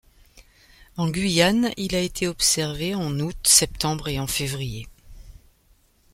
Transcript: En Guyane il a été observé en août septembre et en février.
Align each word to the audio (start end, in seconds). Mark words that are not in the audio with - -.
En 0.97 1.09
Guyane 1.11 1.69
il 1.77 1.93
a 1.95 1.99
été 1.99 2.27
observé 2.27 2.95
en 2.95 3.19
août 3.19 3.37
septembre 3.43 4.07
et 4.07 4.19
en 4.19 4.25
février. 4.25 4.87